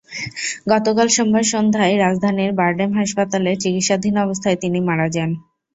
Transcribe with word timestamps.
গতকাল 0.71 1.07
সোমবার 1.15 1.45
সন্ধ্যায় 1.51 1.93
রাজধানীর 1.97 2.51
বারডেম 2.59 2.91
হাসপাতালে 2.99 3.51
চিকিৎসাধীন 3.63 4.15
অবস্থায় 4.25 4.57
তিনি 4.63 4.79
মারা 4.87 5.07
যান। 5.15 5.31